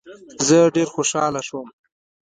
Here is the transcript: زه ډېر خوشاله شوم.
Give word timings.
زه 0.47 0.57
ډېر 0.75 0.87
خوشاله 0.95 1.41
شوم. 1.47 1.67